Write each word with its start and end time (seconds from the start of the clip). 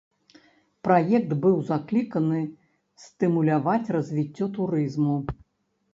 Праект 0.87 1.35
быў 1.43 1.57
закліканы 1.67 2.41
стымуляваць 3.05 3.91
развіццё 3.97 4.45
турызму. 4.57 5.15